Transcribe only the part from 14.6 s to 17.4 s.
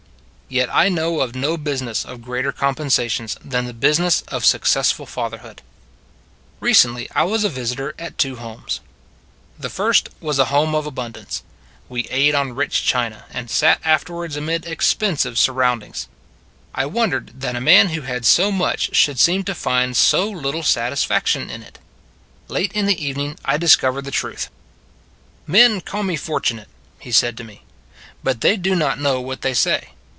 expensive surroundings. I wondered